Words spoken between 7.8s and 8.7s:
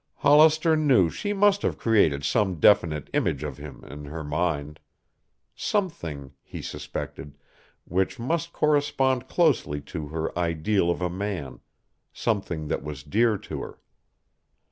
which must